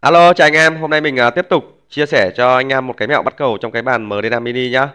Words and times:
Alo, 0.00 0.32
chào 0.32 0.46
anh 0.46 0.54
em. 0.54 0.76
Hôm 0.76 0.90
nay 0.90 1.00
mình 1.00 1.16
à, 1.16 1.30
tiếp 1.30 1.46
tục 1.48 1.64
chia 1.88 2.06
sẻ 2.06 2.30
cho 2.36 2.54
anh 2.54 2.68
em 2.68 2.86
một 2.86 2.96
cái 2.96 3.08
mẹo 3.08 3.22
bắt 3.22 3.34
cầu 3.36 3.58
trong 3.60 3.72
cái 3.72 3.82
bàn 3.82 4.08
MDNA 4.08 4.40
Mini 4.40 4.70
nhá. 4.70 4.88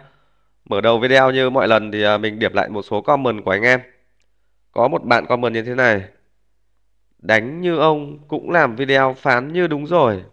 Mở 0.64 0.80
đầu 0.80 0.98
video 0.98 1.30
như 1.30 1.50
mọi 1.50 1.68
lần 1.68 1.92
thì 1.92 2.02
à, 2.02 2.18
mình 2.18 2.38
điểm 2.38 2.52
lại 2.54 2.68
một 2.68 2.82
số 2.82 3.00
comment 3.00 3.44
của 3.44 3.50
anh 3.50 3.62
em. 3.62 3.80
Có 4.72 4.88
một 4.88 5.04
bạn 5.04 5.26
comment 5.26 5.54
như 5.54 5.62
thế 5.62 5.74
này. 5.74 6.04
Đánh 7.18 7.60
như 7.60 7.78
ông 7.78 8.18
cũng 8.28 8.50
làm 8.50 8.76
video 8.76 9.14
phán 9.18 9.52
như 9.52 9.66
đúng 9.66 9.86
rồi. 9.86 10.24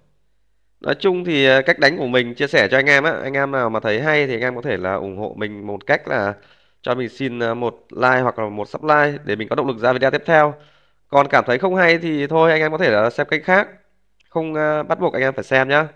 Nói 0.82 0.96
chung 1.00 1.26
thì 1.26 1.46
à, 1.46 1.62
cách 1.62 1.80
đánh 1.80 1.98
của 1.98 2.08
mình 2.08 2.36
chia 2.36 2.48
sẻ 2.48 2.68
cho 2.72 2.78
anh 2.78 2.86
em 2.86 3.04
á, 3.04 3.12
anh 3.24 3.34
em 3.34 3.52
nào 3.52 3.70
mà 3.70 3.80
thấy 3.80 4.02
hay 4.02 4.28
thì 4.28 4.34
anh 4.34 4.42
em 4.42 4.56
có 4.56 4.62
thể 4.62 4.78
là 4.78 4.94
ủng 4.94 5.18
hộ 5.18 5.36
mình 5.38 5.68
một 5.68 5.86
cách 5.88 6.08
là 6.08 6.34
cho 6.82 6.96
mình 6.96 7.10
xin 7.10 7.40
một 7.40 7.88
like 7.90 8.22
hoặc 8.22 8.40
là 8.40 8.50
một 8.50 8.70
subscribe 8.70 9.18
để 9.26 9.36
mình 9.36 9.48
có 9.48 9.56
động 9.56 9.68
lực 9.68 9.78
ra 9.78 9.94
video 9.94 10.12
tiếp 10.12 10.24
theo. 10.26 10.54
Còn 11.08 11.28
cảm 11.28 11.44
thấy 11.48 11.58
không 11.58 11.76
hay 11.76 11.98
thì 11.98 12.28
thôi 12.28 12.52
anh 12.52 12.62
em 12.62 12.72
có 12.72 12.78
thể 12.78 12.90
là 12.90 13.10
xem 13.10 13.28
cách 13.30 13.42
khác 13.44 13.68
không 14.34 14.54
uh, 14.54 14.88
bắt 14.88 15.00
buộc 15.00 15.14
anh 15.14 15.22
em 15.22 15.34
phải 15.34 15.44
xem 15.44 15.70
nhá. 15.70 15.88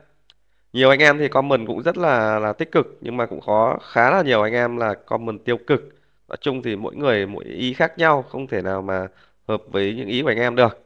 Nhiều 0.74 0.90
anh 0.90 1.00
em 1.00 1.18
thì 1.18 1.28
comment 1.28 1.68
cũng 1.68 1.84
rất 1.84 1.98
là 1.98 2.40
là 2.40 2.54
tích 2.54 2.72
cực 2.72 2.98
nhưng 3.02 3.18
mà 3.18 3.26
cũng 3.26 3.42
có 3.46 3.78
khá 3.92 4.12
là 4.12 4.22
nhiều 4.22 4.42
anh 4.42 4.54
em 4.54 4.78
là 4.78 4.94
comment 4.94 5.46
tiêu 5.46 5.58
cực. 5.68 5.82
Nói 6.28 6.38
chung 6.42 6.62
thì 6.64 6.76
mỗi 6.76 6.96
người 6.96 7.26
mỗi 7.26 7.46
ý 7.46 7.74
khác 7.74 7.98
nhau 7.98 8.26
không 8.30 8.48
thể 8.48 8.62
nào 8.62 8.82
mà 8.82 9.08
hợp 9.48 9.62
với 9.68 9.94
những 9.94 10.08
ý 10.08 10.22
của 10.22 10.28
anh 10.28 10.38
em 10.38 10.56
được. 10.56 10.86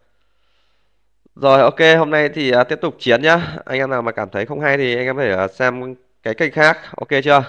Rồi 1.35 1.61
ok 1.61 1.79
hôm 1.97 2.09
nay 2.09 2.29
thì 2.29 2.55
uh, 2.55 2.67
tiếp 2.69 2.79
tục 2.81 2.95
chiến 2.99 3.21
nhá. 3.21 3.57
Anh 3.65 3.79
em 3.79 3.89
nào 3.89 4.01
mà 4.01 4.11
cảm 4.11 4.29
thấy 4.29 4.45
không 4.45 4.59
hay 4.59 4.77
thì 4.77 4.95
anh 4.95 5.05
em 5.05 5.17
phải 5.17 5.45
uh, 5.45 5.51
xem 5.51 5.95
cái 6.23 6.33
kênh 6.33 6.51
khác. 6.51 6.77
Ok 6.97 7.09
chưa? 7.23 7.43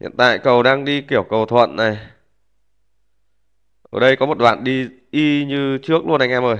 Hiện 0.00 0.12
tại 0.18 0.38
cầu 0.38 0.62
đang 0.62 0.84
đi 0.84 1.00
kiểu 1.00 1.22
cầu 1.30 1.46
thuận 1.46 1.76
này. 1.76 1.98
Ở 3.90 4.00
đây 4.00 4.16
có 4.16 4.26
một 4.26 4.38
đoạn 4.38 4.64
đi 4.64 4.88
y 5.10 5.44
như 5.44 5.78
trước 5.78 6.06
luôn 6.06 6.20
anh 6.20 6.30
em 6.30 6.44
ơi 6.44 6.56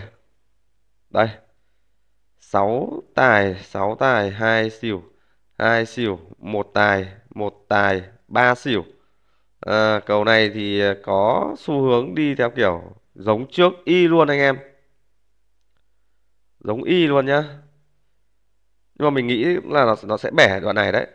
đây. 1.14 1.28
6 2.40 3.02
tài 3.14 3.54
6 3.54 3.96
tài 4.00 4.30
2 4.30 4.70
xỉu 4.70 5.02
2 5.58 5.86
xỉu 5.86 6.20
1 6.38 6.70
tài 6.74 7.12
1 7.34 7.66
tài 7.68 8.02
3 8.28 8.54
xỉu. 8.54 8.84
À, 9.60 10.00
cầu 10.06 10.24
này 10.24 10.50
thì 10.54 10.82
có 11.02 11.54
xu 11.58 11.82
hướng 11.82 12.14
đi 12.14 12.34
theo 12.34 12.50
kiểu 12.50 12.82
giống 13.14 13.46
trước 13.50 13.72
y 13.84 14.08
luôn 14.08 14.28
anh 14.28 14.38
em. 14.38 14.58
Giống 16.60 16.82
y 16.82 17.06
luôn 17.06 17.26
nhá. 17.26 17.42
Nhưng 18.94 19.06
mà 19.06 19.10
mình 19.10 19.26
nghĩ 19.26 19.44
là 19.44 19.84
nó, 19.84 19.94
nó 20.04 20.16
sẽ 20.16 20.30
bẻ 20.30 20.60
đoạn 20.60 20.76
này 20.76 20.92
đấy. 20.92 21.06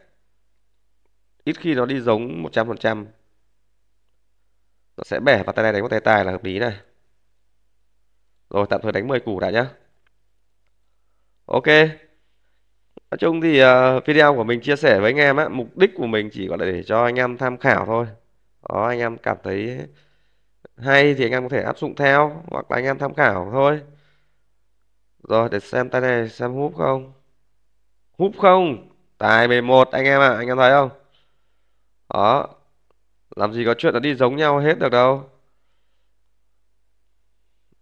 Ít 1.43 1.59
khi 1.59 1.75
nó 1.75 1.85
đi 1.85 1.99
giống 2.01 2.43
100% 2.43 3.05
nó 4.97 5.03
sẽ 5.03 5.19
bẻ 5.19 5.43
và 5.43 5.53
tay 5.53 5.63
này 5.63 5.73
đánh 5.73 5.81
một 5.81 5.87
tay 5.89 5.99
tài 5.99 6.25
là 6.25 6.31
hợp 6.31 6.43
lý 6.43 6.59
này. 6.59 6.79
Rồi 8.49 8.65
tạm 8.69 8.81
thời 8.81 8.91
đánh 8.91 9.07
10 9.07 9.19
củ 9.19 9.39
đã 9.39 9.49
nhá 9.49 9.69
ok. 11.49 11.67
Nói 13.11 13.17
chung 13.19 13.41
thì 13.41 13.63
uh, 13.63 14.05
video 14.05 14.35
của 14.35 14.43
mình 14.43 14.61
chia 14.61 14.75
sẻ 14.75 14.99
với 14.99 15.11
anh 15.11 15.17
em 15.17 15.37
á 15.37 15.49
mục 15.49 15.77
đích 15.77 15.91
của 15.95 16.07
mình 16.07 16.29
chỉ 16.33 16.47
gọi 16.47 16.57
là 16.57 16.65
để 16.65 16.83
cho 16.83 17.03
anh 17.03 17.15
em 17.15 17.37
tham 17.37 17.57
khảo 17.57 17.85
thôi. 17.85 18.05
Đó 18.69 18.87
anh 18.87 18.99
em 18.99 19.17
cảm 19.17 19.37
thấy 19.43 19.79
hay 20.77 21.15
thì 21.15 21.25
anh 21.25 21.31
em 21.31 21.43
có 21.43 21.49
thể 21.49 21.63
áp 21.63 21.77
dụng 21.79 21.95
theo 21.95 22.43
hoặc 22.47 22.71
là 22.71 22.77
anh 22.77 22.85
em 22.85 22.97
tham 22.97 23.13
khảo 23.13 23.49
thôi. 23.51 23.81
Rồi 25.29 25.49
để 25.51 25.59
xem 25.59 25.89
tay 25.89 26.01
này 26.01 26.29
xem 26.29 26.51
húp 26.53 26.75
không? 26.77 27.13
Húp 28.17 28.31
không? 28.37 28.89
Tài 29.17 29.47
11 29.47 29.91
anh 29.91 30.05
em 30.05 30.21
ạ 30.21 30.27
à, 30.27 30.35
anh 30.37 30.47
em 30.47 30.57
thấy 30.57 30.71
không? 30.71 30.89
Đó. 32.13 32.47
Làm 33.35 33.53
gì 33.53 33.65
có 33.65 33.73
chuyện 33.77 33.93
nó 33.93 33.99
đi 33.99 34.15
giống 34.15 34.35
nhau 34.35 34.59
hết 34.59 34.79
được 34.79 34.89
đâu. 34.89 35.29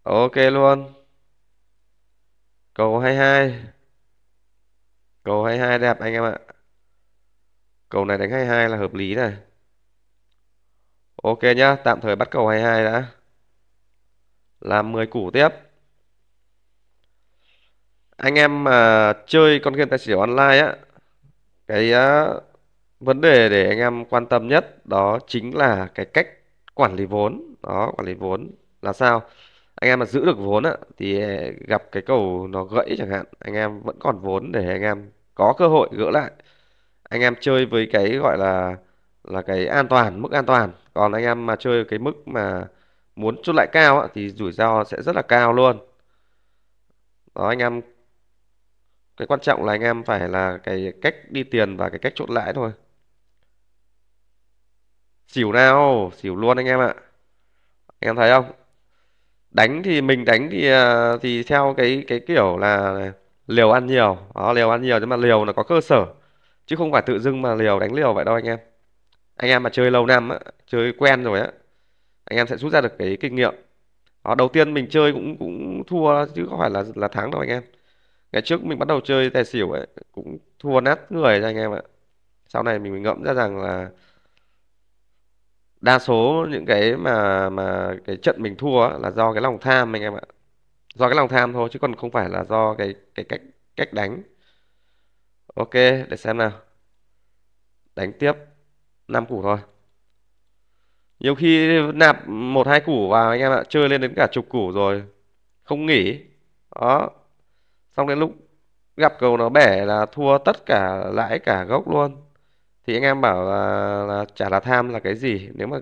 Ok 0.04 0.36
luôn 0.36 0.97
cầu 2.78 3.00
22 3.00 3.60
cầu 5.24 5.44
22 5.44 5.80
đẹp 5.80 6.00
anh 6.00 6.14
em 6.14 6.24
ạ. 6.24 6.40
Cầu 7.90 8.06
này 8.06 8.18
đánh 8.18 8.32
22 8.32 8.70
là 8.70 8.78
hợp 8.78 8.94
lý 8.94 9.16
này. 9.16 9.34
Ok 11.24 11.40
nhá 11.56 11.76
tạm 11.76 12.02
thời 12.02 12.16
bắt 12.16 12.28
cầu 12.32 12.48
22 12.48 12.84
đã. 12.84 13.08
Làm 14.60 14.92
10 14.92 15.08
củ 15.08 15.32
tiếp. 15.32 15.50
Anh 18.18 18.36
em 18.36 18.64
mà 18.64 19.14
chơi 19.28 19.60
con 19.64 19.74
game 19.74 19.90
tài 19.90 20.00
xỉu 20.00 20.20
online 20.20 20.60
á 20.60 20.76
cái 21.68 21.92
uh, 21.94 22.44
vấn 23.00 23.22
đề 23.22 23.50
để 23.50 23.70
anh 23.70 23.78
em 23.80 24.06
quan 24.06 24.26
tâm 24.26 24.48
nhất 24.48 24.86
đó 24.86 25.20
chính 25.28 25.56
là 25.56 25.88
cái 25.96 26.06
cách 26.06 26.28
quản 26.74 26.96
lý 26.96 27.06
vốn. 27.06 27.56
Đó 27.64 27.92
quản 27.98 28.06
lý 28.06 28.14
vốn 28.14 28.52
là 28.82 28.94
sao? 28.94 29.24
Anh 29.82 29.90
em 29.90 30.00
mà 30.00 30.06
giữ 30.06 30.26
được 30.26 30.38
vốn 30.38 30.64
á 30.64 30.76
thì 30.98 31.22
ờ, 31.22 31.52
gặp 31.68 31.84
cái 31.92 32.04
cầu 32.06 32.48
nó 32.48 32.64
gãy 32.64 32.96
chẳng 32.98 33.10
hạn 33.10 33.26
anh 33.40 33.54
em 33.54 33.82
vẫn 33.82 33.96
còn 34.00 34.20
vốn 34.20 34.52
để 34.52 34.68
anh 34.70 34.82
em 34.82 35.12
có 35.36 35.54
cơ 35.58 35.68
hội 35.68 35.90
gỡ 35.92 36.10
lại. 36.12 36.32
Anh 37.10 37.22
em 37.22 37.36
chơi 37.42 37.66
với 37.66 37.90
cái 37.94 38.18
gọi 38.18 38.38
là 38.38 38.78
là 39.24 39.42
cái 39.42 39.68
an 39.68 39.88
toàn 39.90 40.22
mức 40.22 40.32
an 40.32 40.46
toàn. 40.46 40.72
Còn 40.94 41.12
anh 41.12 41.24
em 41.24 41.46
mà 41.46 41.56
chơi 41.56 41.86
cái 41.86 42.00
mức 42.00 42.28
mà 42.28 42.68
muốn 43.16 43.38
chốt 43.44 43.54
lại 43.56 43.68
cao 43.72 44.00
á, 44.02 44.08
thì 44.14 44.30
rủi 44.30 44.52
ro 44.52 44.84
sẽ 44.84 45.02
rất 45.02 45.16
là 45.16 45.22
cao 45.22 45.54
luôn. 45.54 45.80
Đó 47.36 47.48
anh 47.48 47.60
em 47.60 47.82
cái 49.18 49.28
quan 49.28 49.40
trọng 49.40 49.66
là 49.66 49.74
anh 49.74 49.82
em 49.82 50.04
phải 50.04 50.30
là 50.30 50.58
cái 50.64 50.94
cách 51.02 51.16
đi 51.30 51.44
tiền 51.44 51.78
và 51.78 51.90
cái 51.90 52.00
cách 52.00 52.14
chốt 52.16 52.30
lãi 52.30 52.54
thôi. 52.54 52.72
Xỉu 55.28 55.52
nào 55.52 56.12
xỉu 56.18 56.36
luôn 56.36 56.58
anh 56.58 56.66
em 56.66 56.80
ạ. 56.80 56.96
Anh 58.00 58.10
em 58.10 58.16
thấy 58.16 58.30
không? 58.30 58.57
Đánh 59.52 59.84
thì 59.84 60.02
mình 60.02 60.26
đánh 60.26 60.50
thì 60.52 60.68
à, 60.70 61.18
thì 61.22 61.44
theo 61.44 61.74
cái 61.78 62.04
cái 62.08 62.20
kiểu 62.20 62.58
là 62.58 63.00
liều 63.48 63.72
ăn 63.72 63.86
nhiều. 63.88 64.18
Đó 64.36 64.54
liều 64.54 64.70
ăn 64.70 64.82
nhiều 64.82 65.00
nhưng 65.00 65.10
mà 65.10 65.18
liều 65.18 65.46
nó 65.46 65.54
có 65.54 65.64
cơ 65.64 65.82
sở 65.82 66.06
chứ 66.66 66.76
không 66.76 66.92
phải 66.92 67.02
tự 67.02 67.20
dưng 67.20 67.42
mà 67.42 67.56
liều 67.56 67.80
đánh 67.80 67.94
liều 67.94 68.14
vậy 68.14 68.26
đâu 68.26 68.36
anh 68.36 68.46
em. 68.46 68.60
Anh 69.36 69.50
em 69.52 69.64
mà 69.64 69.70
chơi 69.70 69.92
lâu 69.92 70.06
năm 70.06 70.30
á 70.30 70.40
chơi 70.68 70.94
quen 70.98 71.24
rồi 71.24 71.40
á 71.40 71.52
anh 72.26 72.38
em 72.38 72.48
sẽ 72.48 72.58
rút 72.58 72.74
ra 72.74 72.82
được 72.82 72.98
cái 73.00 73.18
kinh 73.22 73.36
nghiệm. 73.36 73.56
Đó, 74.24 74.36
đầu 74.36 74.48
tiên 74.48 74.74
mình 74.74 74.88
chơi 74.90 75.14
cũng 75.14 75.38
cũng 75.38 75.84
thua 75.88 76.26
chứ 76.36 76.46
không 76.50 76.60
phải 76.60 76.70
là 76.70 76.84
là 76.96 77.08
thắng 77.08 77.32
đâu 77.32 77.42
anh 77.42 77.50
em. 77.50 77.64
Ngày 78.32 78.42
trước 78.42 78.64
mình 78.64 78.80
bắt 78.80 78.88
đầu 78.88 79.02
chơi 79.02 79.30
tài 79.30 79.46
xỉu 79.46 79.72
ấy 79.72 79.88
cũng 80.12 80.38
thua 80.60 80.82
nát 80.82 81.12
người 81.12 81.42
cho 81.42 81.48
anh 81.48 81.58
em 81.58 81.72
ạ. 81.72 81.82
Sau 82.48 82.64
này 82.64 82.80
mình, 82.80 82.94
mình 82.94 83.04
ngẫm 83.04 83.24
ra 83.24 83.34
rằng 83.34 83.58
là 83.62 83.90
đa 85.88 86.00
số 86.00 86.48
những 86.50 86.66
cái 86.66 86.98
mà 86.98 87.50
mà 87.50 87.96
cái 88.06 88.18
trận 88.18 88.42
mình 88.42 88.56
thua 88.56 88.90
là 88.90 89.12
do 89.12 89.34
cái 89.34 89.42
lòng 89.42 89.58
tham 89.62 89.96
anh 89.96 90.02
em 90.02 90.14
ạ. 90.14 90.22
Do 90.96 91.08
cái 91.08 91.16
lòng 91.16 91.28
tham 91.28 91.54
thôi 91.54 91.70
chứ 91.72 91.80
còn 91.80 91.96
không 91.96 92.12
phải 92.12 92.30
là 92.30 92.44
do 92.44 92.74
cái 92.74 92.96
cái 93.16 93.26
cách 93.30 93.42
cách 93.76 93.94
đánh. 93.94 94.22
Ok, 95.56 95.74
để 95.74 96.18
xem 96.18 96.38
nào. 96.38 96.52
Đánh 97.96 98.14
tiếp. 98.14 98.34
5 99.08 99.26
củ 99.26 99.42
thôi. 99.42 99.58
Nhiều 101.20 101.36
khi 101.36 101.82
nạp 101.94 102.28
một, 102.28 102.68
hai 102.68 102.80
củ 102.82 103.10
vào 103.10 103.30
anh 103.30 103.40
em 103.40 103.52
ạ, 103.52 103.64
chơi 103.70 103.90
lên 103.90 104.02
đến 104.02 104.14
cả 104.16 104.28
chục 104.32 104.46
củ 104.50 104.72
rồi. 104.72 105.04
Không 105.64 105.86
nghỉ. 105.86 106.20
Đó. 106.82 107.10
Xong 107.98 108.08
đến 108.08 108.20
lúc 108.20 108.32
gặp 108.98 109.14
cầu 109.20 109.38
nó 109.38 109.50
bẻ 109.50 109.86
là 109.86 110.06
thua 110.06 110.38
tất 110.38 110.66
cả, 110.66 111.04
lãi 111.14 111.40
cả 111.40 111.64
gốc 111.64 111.90
luôn 111.90 112.27
thì 112.88 112.94
anh 112.96 113.04
em 113.04 113.22
bảo 113.22 113.44
là, 113.46 114.06
là 114.08 114.26
chả 114.36 114.50
là 114.50 114.60
tham 114.60 114.90
là 114.90 115.00
cái 115.00 115.16
gì. 115.16 115.50
Nếu 115.54 115.68
mà 115.68 115.80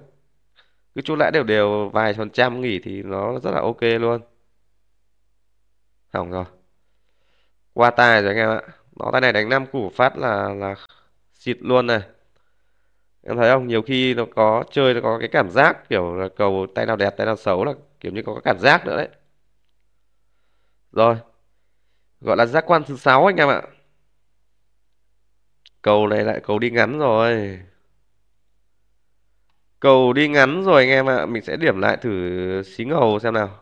cứ 0.95 1.01
chốt 1.01 1.15
lãi 1.15 1.31
đều 1.31 1.43
đều 1.43 1.89
vài 1.89 2.13
phần 2.13 2.29
trăm 2.29 2.61
nghỉ 2.61 2.79
thì 2.79 3.03
nó 3.03 3.39
rất 3.39 3.51
là 3.51 3.61
ok 3.61 3.81
luôn. 3.81 4.21
Hỏng 6.13 6.31
rồi. 6.31 6.45
Qua 7.73 7.91
tài 7.91 8.21
rồi 8.21 8.29
anh 8.29 8.37
em 8.37 8.49
ạ. 8.49 8.61
Nó 8.99 9.09
tay 9.11 9.21
này 9.21 9.33
đánh 9.33 9.49
5 9.49 9.65
củ 9.65 9.89
phát 9.89 10.17
là 10.17 10.53
là 10.53 10.75
xịt 11.33 11.57
luôn 11.61 11.87
này. 11.87 12.01
Em 13.23 13.37
thấy 13.37 13.51
không? 13.51 13.67
Nhiều 13.67 13.81
khi 13.81 14.13
nó 14.13 14.25
có 14.35 14.63
chơi 14.71 14.93
nó 14.93 15.01
có 15.03 15.19
cái 15.19 15.27
cảm 15.27 15.49
giác 15.51 15.89
kiểu 15.89 16.15
là 16.15 16.27
cầu 16.35 16.67
tay 16.75 16.85
nào 16.85 16.95
đẹp 16.95 17.17
tay 17.17 17.25
nào 17.25 17.35
xấu 17.35 17.65
là 17.65 17.73
kiểu 17.99 18.11
như 18.11 18.21
có 18.25 18.33
cái 18.33 18.41
cảm 18.43 18.59
giác 18.59 18.85
nữa 18.85 18.97
đấy. 18.97 19.09
Rồi. 20.91 21.15
Gọi 22.21 22.37
là 22.37 22.45
giác 22.45 22.63
quan 22.67 22.83
thứ 22.83 22.97
sáu 22.97 23.25
anh 23.25 23.35
em 23.35 23.49
ạ 23.49 23.61
cầu 25.85 26.07
này 26.07 26.23
lại 26.23 26.39
cầu 26.43 26.59
đi 26.59 26.69
ngắn 26.69 26.99
rồi. 26.99 27.59
Cầu 29.79 30.13
đi 30.13 30.27
ngắn 30.27 30.63
rồi 30.63 30.81
anh 30.81 30.89
em 30.89 31.09
ạ. 31.09 31.25
Mình 31.25 31.43
sẽ 31.43 31.57
điểm 31.57 31.79
lại 31.79 31.97
thử 31.97 32.61
xí 32.63 32.85
ngầu 32.85 33.19
xem 33.19 33.33
nào. 33.33 33.61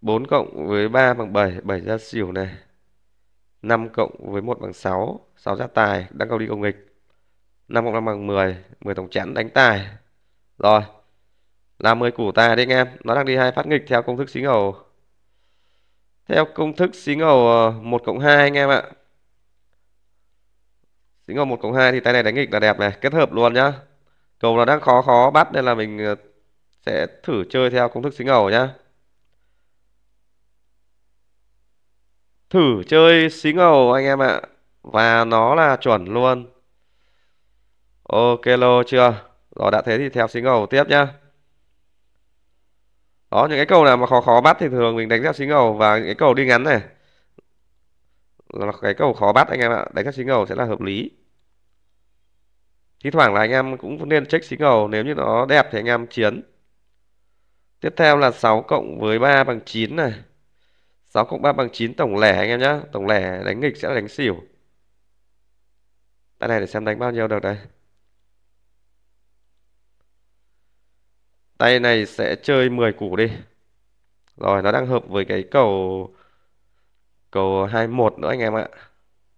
Bốn 0.00 0.26
cộng 0.26 0.66
với 0.68 0.88
ba 0.88 1.14
bằng 1.14 1.32
bảy. 1.32 1.60
Bảy 1.62 1.80
ra 1.80 1.98
xỉu 1.98 2.32
này. 2.32 2.54
Năm 3.62 3.88
cộng 3.88 4.32
với 4.32 4.42
một 4.42 4.60
bằng 4.60 4.72
sáu. 4.72 5.26
Sáu 5.36 5.56
ra 5.56 5.66
tài. 5.66 6.06
Đang 6.10 6.28
cầu 6.28 6.38
đi 6.38 6.46
cầu 6.46 6.56
nghịch. 6.56 6.76
Năm 7.68 7.84
cộng 7.84 7.94
năm 7.94 8.04
bằng 8.04 8.26
mười. 8.26 8.56
Mười 8.80 8.94
tổng 8.94 9.10
chẵn 9.10 9.34
đánh 9.34 9.50
tài. 9.50 9.88
Rồi. 10.58 10.82
Làm 11.78 11.98
mười 11.98 12.10
củ 12.10 12.32
tài 12.32 12.56
đi 12.56 12.62
anh 12.62 12.68
em. 12.68 12.88
Nó 13.04 13.14
đang 13.14 13.24
đi 13.26 13.36
hai 13.36 13.52
phát 13.52 13.66
nghịch 13.66 13.84
theo 13.86 14.02
công 14.02 14.16
thức 14.16 14.30
xí 14.30 14.40
ngầu 14.40 14.87
theo 16.28 16.44
công 16.44 16.76
thức 16.76 16.94
xí 16.94 17.16
ngầu 17.16 17.48
ờ, 17.48 17.70
1 17.70 18.02
cộng 18.04 18.18
2 18.20 18.36
anh 18.36 18.54
em 18.54 18.68
ạ. 18.68 18.82
Xí 21.26 21.34
ngầu 21.34 21.44
1 21.44 21.56
cộng 21.62 21.74
2 21.74 21.92
thì 21.92 22.00
tay 22.00 22.12
này 22.12 22.22
đánh 22.22 22.34
nghịch 22.34 22.52
là 22.52 22.60
đẹp 22.60 22.78
này, 22.78 22.92
kết 23.00 23.12
hợp 23.12 23.32
luôn 23.32 23.54
nhá. 23.54 23.72
Cầu 24.40 24.56
nó 24.56 24.64
đang 24.64 24.80
khó 24.80 25.02
khó 25.02 25.30
bắt 25.30 25.48
nên 25.52 25.64
là 25.64 25.74
mình 25.74 25.98
ờ, 25.98 26.14
sẽ 26.86 27.06
thử 27.22 27.44
chơi 27.50 27.70
theo 27.70 27.88
công 27.88 28.02
thức 28.02 28.14
xí 28.14 28.24
ngầu 28.24 28.50
nhá. 28.50 28.68
Thử 32.50 32.82
chơi 32.86 33.30
xí 33.30 33.52
ngầu 33.52 33.92
anh 33.92 34.04
em 34.04 34.18
ạ, 34.22 34.40
và 34.82 35.24
nó 35.24 35.54
là 35.54 35.76
chuẩn 35.76 36.04
luôn. 36.04 36.46
Ok, 38.02 38.46
lô 38.46 38.82
chưa? 38.82 39.14
Rồi, 39.56 39.70
đã 39.70 39.82
thế 39.82 39.98
thì 39.98 40.08
theo 40.08 40.28
xí 40.28 40.40
ngầu 40.40 40.66
tiếp 40.66 40.84
nhá 40.88 41.08
đó, 43.30 43.46
những 43.50 43.58
cái 43.58 43.66
cầu 43.66 43.84
nào 43.84 43.96
mà 43.96 44.06
khó 44.06 44.20
khó 44.20 44.40
bắt 44.40 44.56
thì 44.60 44.68
thường 44.68 44.96
mình 44.96 45.08
đánh 45.08 45.22
theo 45.22 45.32
xí 45.32 45.46
ngầu 45.46 45.72
và 45.72 45.96
những 45.98 46.06
cái 46.06 46.14
cầu 46.14 46.34
đi 46.34 46.46
ngắn 46.46 46.62
này. 46.62 46.80
Là 48.52 48.72
cái 48.82 48.94
cầu 48.94 49.12
khó 49.12 49.32
bắt 49.32 49.48
anh 49.48 49.60
em 49.60 49.72
ạ, 49.72 49.86
đánh 49.92 50.04
theo 50.04 50.12
xí 50.12 50.24
ngầu 50.24 50.46
sẽ 50.46 50.54
là 50.54 50.64
hợp 50.64 50.80
lý. 50.80 51.10
Thi 53.04 53.10
thoảng 53.10 53.34
là 53.34 53.40
anh 53.40 53.50
em 53.50 53.76
cũng 53.76 54.08
nên 54.08 54.26
check 54.26 54.44
xí 54.44 54.56
ngầu 54.56 54.88
nếu 54.88 55.04
như 55.04 55.14
nó 55.14 55.46
đẹp 55.46 55.66
thì 55.72 55.78
anh 55.78 55.86
em 55.86 56.06
chiến. 56.06 56.42
Tiếp 57.80 57.94
theo 57.96 58.16
là 58.16 58.30
6 58.30 58.62
cộng 58.62 59.00
với 59.00 59.18
3 59.18 59.44
bằng 59.44 59.60
9 59.64 59.96
này. 59.96 60.12
6 61.08 61.24
cộng 61.24 61.42
3 61.42 61.52
bằng 61.52 61.68
9 61.72 61.94
tổng 61.94 62.16
lẻ 62.16 62.36
anh 62.36 62.48
em 62.48 62.60
nhá. 62.60 62.80
Tổng 62.92 63.06
lẻ 63.06 63.42
đánh 63.44 63.60
nghịch 63.60 63.76
sẽ 63.76 63.88
là 63.88 63.94
đánh 63.94 64.08
xỉu. 64.08 64.36
Tay 66.38 66.48
này 66.48 66.60
để 66.60 66.66
xem 66.66 66.84
đánh 66.84 66.98
bao 66.98 67.12
nhiêu 67.12 67.28
được 67.28 67.42
đây. 67.42 67.56
Tay 71.58 71.80
này 71.80 72.06
sẽ 72.06 72.36
chơi 72.42 72.70
10 72.70 72.92
củ 72.92 73.16
đi. 73.16 73.30
Rồi, 74.36 74.62
nó 74.62 74.72
đang 74.72 74.86
hợp 74.86 75.08
với 75.08 75.24
cái 75.24 75.42
cầu 75.50 76.14
cầu 77.30 77.66
21 77.66 78.18
nữa 78.18 78.28
anh 78.28 78.40
em 78.40 78.54
ạ. 78.56 78.68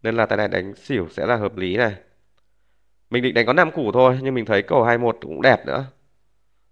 Nên 0.03 0.17
là 0.17 0.27
tay 0.27 0.37
này 0.39 0.49
đánh 0.49 0.75
xỉu 0.75 1.09
sẽ 1.11 1.27
là 1.27 1.37
hợp 1.37 1.57
lý 1.57 1.77
này. 1.77 1.97
Mình 3.11 3.23
định 3.23 3.35
đánh 3.35 3.47
có 3.47 3.53
5 3.53 3.71
củ 3.73 3.93
thôi, 3.93 4.19
nhưng 4.23 4.35
mình 4.35 4.45
thấy 4.45 4.63
cầu 4.63 4.85
21 4.85 5.19
cũng 5.21 5.43
đẹp 5.43 5.67
nữa. 5.67 5.87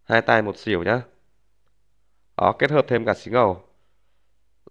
Hai 0.05 0.23
tay 0.23 0.43
một 0.43 0.59
xỉu 0.59 0.83
nhá. 0.83 1.03
Đó, 2.37 2.53
kết 2.59 2.71
hợp 2.71 2.85
thêm 2.89 3.05
cả 3.05 3.15
xí 3.15 3.31
ngầu. 3.31 3.63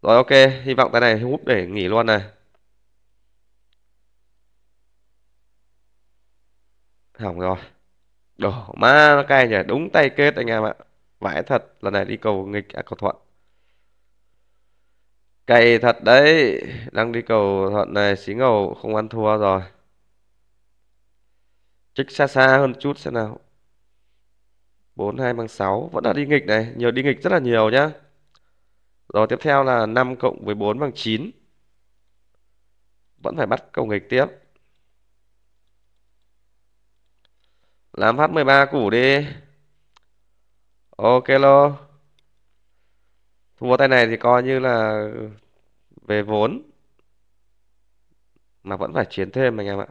Rồi, 0.01 0.15
ok, 0.15 0.31
hy 0.63 0.73
vọng 0.73 0.91
tay 0.91 1.01
này 1.01 1.19
hút 1.19 1.41
để 1.45 1.67
nghỉ 1.67 1.87
luôn 1.87 2.05
này. 2.05 2.21
Hỏng 7.19 7.39
rồi 7.39 7.57
đồ 8.37 8.73
ma 8.77 9.15
nó 9.15 9.23
cay 9.27 9.47
nhỉ? 9.47 9.55
Đúng 9.67 9.89
tay 9.89 10.09
kết 10.09 10.35
anh 10.35 10.47
em 10.47 10.63
ạ. 10.63 10.73
Vãi 11.19 11.43
thật, 11.43 11.65
lần 11.81 11.93
này 11.93 12.05
đi 12.05 12.17
cầu 12.17 12.45
nghịch 12.45 12.69
à 12.73 12.81
cầu 12.81 12.97
thuận. 12.97 13.15
Cay 15.47 15.79
thật 15.79 16.03
đấy. 16.03 16.61
Đang 16.91 17.11
đi 17.11 17.21
cầu 17.21 17.69
thuận 17.71 17.93
này, 17.93 18.15
xí 18.17 18.33
ngầu, 18.33 18.73
không 18.81 18.95
ăn 18.95 19.09
thua 19.09 19.37
rồi. 19.37 19.61
Trích 21.93 22.11
xa 22.11 22.27
xa 22.27 22.47
hơn 22.57 22.73
chút 22.79 22.97
xem 22.97 23.13
nào. 23.13 23.39
Bốn 24.95 25.17
hai 25.17 25.33
bằng 25.33 25.47
sáu, 25.47 25.89
vẫn 25.93 26.05
là 26.05 26.13
đi 26.13 26.25
nghịch 26.25 26.45
này. 26.45 26.73
Nhiều 26.75 26.91
đi 26.91 27.03
nghịch 27.03 27.23
rất 27.23 27.31
là 27.33 27.39
nhiều 27.39 27.69
nhá. 27.69 27.91
Rồi 29.13 29.27
tiếp 29.29 29.37
theo 29.41 29.63
là 29.63 29.85
5 29.85 30.15
cộng 30.15 30.45
với 30.45 30.55
4 30.55 30.79
bằng 30.79 30.91
9 30.95 31.31
vẫn 33.17 33.37
phải 33.37 33.45
bắt 33.45 33.63
cầu 33.71 33.85
nghịch 33.85 34.09
tiếp. 34.09 34.25
Làm 37.97 38.17
phát 38.17 38.31
13 38.31 38.65
củ 38.65 38.89
đi. 38.89 39.27
Ok 40.97 41.29
lô 41.29 41.71
thua 43.57 43.77
tay 43.77 43.87
này 43.87 44.07
thì 44.07 44.17
coi 44.17 44.43
như 44.43 44.59
là 44.59 45.07
về 46.07 46.21
vốn. 46.21 46.61
Mà 48.63 48.75
vẫn 48.75 48.93
phải 48.93 49.05
chiến 49.09 49.31
thêm 49.31 49.59
anh 49.59 49.67
em 49.67 49.79
ạ. 49.79 49.87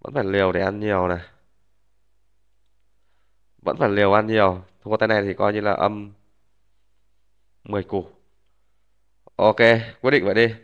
Vẫn 0.00 0.14
phải 0.14 0.24
liều 0.24 0.52
để 0.52 0.60
ăn 0.60 0.80
nhiều 0.80 1.08
này. 1.08 1.20
Vẫn 3.62 3.76
phải 3.76 3.88
liều 3.88 4.12
ăn 4.12 4.26
nhiều. 4.26 4.62
Thua 4.82 4.96
tay 4.96 5.08
này 5.08 5.22
thì 5.22 5.34
coi 5.34 5.52
như 5.52 5.60
là 5.60 5.72
âm 5.72 6.12
10 7.64 7.82
củ. 7.82 8.06
Ok, 9.36 9.60
quyết 10.00 10.10
định 10.10 10.24
vậy 10.24 10.34
đi. 10.34 10.54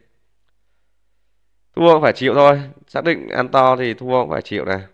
Thua 1.77 1.93
cũng 1.95 2.03
phải 2.03 2.13
chịu 2.13 2.35
thôi. 2.35 2.63
Xác 2.89 3.05
định 3.05 3.29
ăn 3.29 3.49
to 3.49 3.77
thì 3.77 3.95
thua 3.95 4.23
cũng 4.23 4.31
phải 4.31 4.43
chịu 4.43 4.65
này 4.65 4.87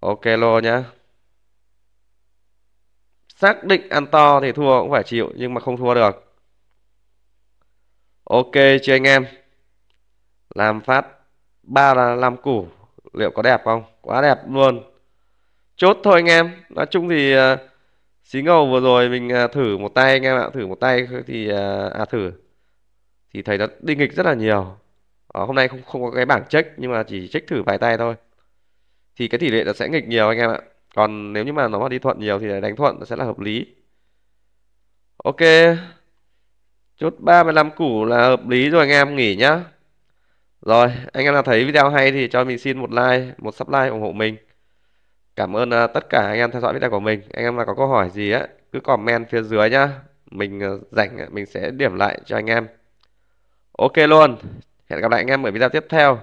ok 0.00 0.26
lô 0.26 0.60
nhá. 0.60 0.84
Xác 3.28 3.64
định 3.64 3.88
ăn 3.88 4.06
to 4.06 4.40
thì 4.40 4.52
thua 4.52 4.80
cũng 4.82 4.90
phải 4.90 5.02
chịu 5.02 5.32
nhưng 5.36 5.54
mà 5.54 5.60
không 5.60 5.76
thua 5.76 5.94
được. 5.94 6.34
Ok 8.24 8.52
chưa 8.82 8.94
anh 8.94 9.04
em. 9.04 9.26
Làm 10.54 10.80
phát 10.80 11.06
ba 11.62 11.94
là 11.94 12.14
làm 12.14 12.36
củ. 12.36 12.68
Liệu 13.12 13.30
có 13.30 13.42
đẹp 13.42 13.60
không? 13.64 13.82
Quá 14.00 14.22
đẹp 14.22 14.38
luôn. 14.48 14.82
Chốt 15.76 15.96
thôi 16.04 16.14
anh 16.14 16.26
em. 16.26 16.62
Nói 16.68 16.86
chung 16.90 17.08
thì 17.08 17.36
uh, 17.36 17.40
xí 18.24 18.42
ngầu 18.42 18.66
vừa 18.66 18.80
rồi 18.80 19.08
mình 19.08 19.28
uh, 19.44 19.52
thử 19.52 19.78
một 19.78 19.94
tay 19.94 20.12
anh 20.12 20.22
em 20.22 20.36
ạ. 20.36 20.50
Thử 20.54 20.66
một 20.66 20.80
tay 20.80 21.08
thì 21.26 21.52
uh, 21.52 21.92
à 21.92 22.04
thử. 22.04 22.32
Thì 23.34 23.42
thấy 23.42 23.58
nó 23.58 23.66
đi 23.80 23.96
nghịch 23.96 24.12
rất 24.12 24.26
là 24.26 24.34
nhiều. 24.34 24.76
Ở 25.26 25.44
hôm 25.44 25.56
nay 25.56 25.68
không 25.68 25.82
không 25.82 26.02
có 26.02 26.10
cái 26.10 26.24
bảng 26.24 26.44
check 26.48 26.70
nhưng 26.76 26.92
mà 26.92 27.02
chỉ 27.02 27.28
check 27.28 27.48
thử 27.48 27.62
vài 27.62 27.78
tay 27.78 27.98
thôi 27.98 28.14
thì 29.18 29.28
cái 29.28 29.38
tỷ 29.38 29.50
lệ 29.50 29.64
nó 29.64 29.72
sẽ 29.72 29.88
nghịch 29.88 30.08
nhiều 30.08 30.28
anh 30.28 30.38
em 30.38 30.50
ạ. 30.50 30.58
Còn 30.94 31.32
nếu 31.32 31.44
như 31.44 31.52
mà 31.52 31.68
nó 31.68 31.78
mà 31.78 31.88
đi 31.88 31.98
thuận 31.98 32.18
nhiều 32.20 32.38
thì 32.38 32.60
đánh 32.62 32.76
thuận 32.76 32.98
nó 32.98 33.04
sẽ 33.04 33.16
là 33.16 33.24
hợp 33.24 33.38
lý. 33.38 33.66
Ok. 35.16 35.40
Chốt 36.96 37.14
35 37.18 37.70
củ 37.70 38.04
là 38.04 38.16
hợp 38.16 38.48
lý 38.48 38.70
rồi 38.70 38.80
anh 38.80 38.90
em, 38.90 39.16
nghỉ 39.16 39.36
nhá. 39.36 39.64
Rồi, 40.62 40.92
anh 41.12 41.24
em 41.24 41.34
nào 41.34 41.42
thấy 41.42 41.64
video 41.64 41.90
hay 41.90 42.12
thì 42.12 42.28
cho 42.28 42.44
mình 42.44 42.58
xin 42.58 42.78
một 42.78 42.90
like, 42.90 43.34
một 43.38 43.54
subscribe 43.54 43.88
ủng 43.88 44.00
hộ 44.00 44.12
mình. 44.12 44.36
Cảm 45.36 45.56
ơn 45.56 45.70
à, 45.70 45.86
tất 45.86 46.08
cả 46.10 46.20
anh 46.20 46.38
em 46.38 46.50
theo 46.50 46.60
dõi 46.60 46.74
video 46.74 46.90
của 46.90 47.00
mình. 47.00 47.20
Anh 47.32 47.44
em 47.44 47.56
nào 47.56 47.66
có 47.66 47.74
câu 47.74 47.86
hỏi 47.86 48.10
gì 48.10 48.30
á, 48.30 48.46
cứ 48.72 48.80
comment 48.80 49.28
phía 49.30 49.42
dưới 49.42 49.70
nhá. 49.70 49.90
Mình 50.30 50.60
à, 50.62 50.70
rảnh 50.90 51.34
mình 51.34 51.46
sẽ 51.46 51.70
điểm 51.70 51.94
lại 51.94 52.20
cho 52.24 52.36
anh 52.36 52.46
em. 52.46 52.66
Ok 53.72 53.96
luôn. 53.96 54.36
Hẹn 54.90 55.00
gặp 55.00 55.10
lại 55.10 55.20
anh 55.20 55.26
em 55.26 55.42
ở 55.42 55.50
video 55.50 55.68
tiếp 55.68 55.86
theo. 55.88 56.20